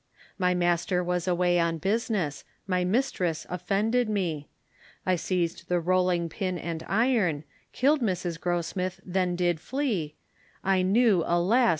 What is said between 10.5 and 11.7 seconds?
I knew, alas!